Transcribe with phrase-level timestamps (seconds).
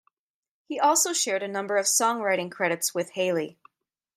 [0.65, 3.59] He also shared a number of songwriting credits with Haley.